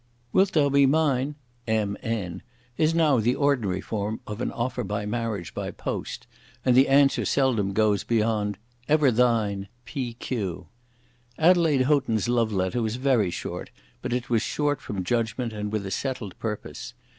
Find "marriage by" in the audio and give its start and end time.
5.09-5.69